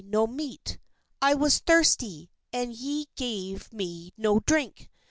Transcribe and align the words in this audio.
'"no 0.15 0.25
meat: 0.25 0.79
I 1.21 1.35
was 1.35 1.59
thirsty, 1.59 2.31
and 2.51 2.73
ye 2.73 3.05
gave 3.15 3.71
me 3.71 4.13
no 4.17 4.39
drink. 4.39 4.89